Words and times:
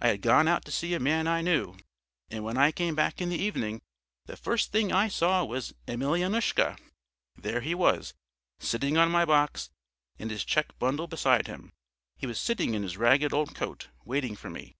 I 0.00 0.06
had 0.06 0.22
gone 0.22 0.46
out 0.46 0.64
to 0.66 0.70
see 0.70 0.94
a 0.94 1.00
man 1.00 1.26
I 1.26 1.40
knew, 1.42 1.74
and 2.30 2.44
when 2.44 2.56
I 2.56 2.70
came 2.70 2.94
back 2.94 3.20
in 3.20 3.28
the 3.28 3.36
evening, 3.36 3.82
the 4.26 4.36
first 4.36 4.70
thing 4.70 4.92
I 4.92 5.08
saw 5.08 5.44
was 5.44 5.74
Emelyanoushka! 5.88 6.78
There 7.34 7.60
he 7.60 7.74
was, 7.74 8.14
sitting 8.60 8.96
on 8.96 9.10
my 9.10 9.24
box 9.24 9.70
and 10.16 10.30
his 10.30 10.44
check 10.44 10.78
bundle 10.78 11.08
beside 11.08 11.48
him; 11.48 11.72
he 12.16 12.26
was 12.28 12.38
sitting 12.38 12.72
in 12.74 12.84
his 12.84 12.96
ragged 12.96 13.32
old 13.32 13.56
coat, 13.56 13.88
waiting 14.04 14.36
for 14.36 14.48
me. 14.48 14.76